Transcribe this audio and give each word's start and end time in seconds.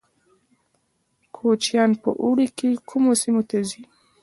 کوچیان 1.35 1.91
په 2.01 2.09
اوړي 2.23 2.47
کې 2.57 2.69
کومو 2.89 3.11
سیمو 3.21 3.41
ته 3.49 3.57
ځي؟ 3.69 3.81